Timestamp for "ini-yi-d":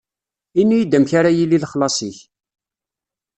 0.61-0.97